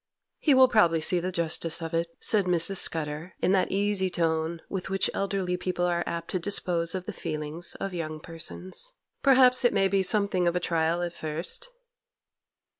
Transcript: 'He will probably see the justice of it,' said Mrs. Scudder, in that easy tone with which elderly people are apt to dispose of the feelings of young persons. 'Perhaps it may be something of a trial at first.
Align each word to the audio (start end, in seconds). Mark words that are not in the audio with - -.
'He 0.39 0.55
will 0.55 0.67
probably 0.67 0.99
see 0.99 1.19
the 1.19 1.31
justice 1.31 1.79
of 1.79 1.93
it,' 1.93 2.07
said 2.19 2.45
Mrs. 2.45 2.77
Scudder, 2.77 3.35
in 3.39 3.51
that 3.51 3.69
easy 3.71 4.09
tone 4.09 4.63
with 4.67 4.89
which 4.89 5.11
elderly 5.13 5.57
people 5.57 5.85
are 5.85 6.03
apt 6.07 6.31
to 6.31 6.39
dispose 6.39 6.95
of 6.95 7.05
the 7.05 7.13
feelings 7.13 7.75
of 7.75 7.93
young 7.93 8.19
persons. 8.19 8.93
'Perhaps 9.21 9.63
it 9.63 9.73
may 9.73 9.87
be 9.87 10.01
something 10.01 10.47
of 10.47 10.55
a 10.55 10.59
trial 10.59 11.03
at 11.03 11.13
first. 11.13 11.69